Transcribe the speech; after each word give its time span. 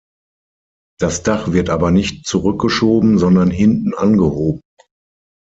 Das 0.99 1.21
Dach 1.21 1.51
wird 1.51 1.69
aber 1.69 1.91
nicht 1.91 2.25
zurückgeschoben, 2.25 3.19
sondern 3.19 3.51
hinten 3.51 3.93
angehoben. 3.93 4.61